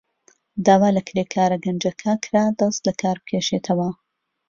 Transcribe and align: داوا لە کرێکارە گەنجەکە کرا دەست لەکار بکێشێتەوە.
داوا 0.65 0.89
لە 0.97 1.01
کرێکارە 1.07 1.57
گەنجەکە 1.65 2.13
کرا 2.23 2.45
دەست 2.59 2.81
لەکار 2.87 3.17
بکێشێتەوە. 3.23 3.89